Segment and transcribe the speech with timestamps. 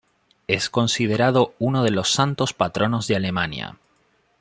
[0.47, 3.77] Es considerado uno de los santos patronos de Alemania.